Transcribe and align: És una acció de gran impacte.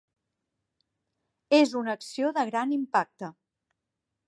És 1.59 1.75
una 1.81 1.95
acció 1.99 2.33
de 2.39 2.47
gran 2.51 2.75
impacte. 2.81 3.33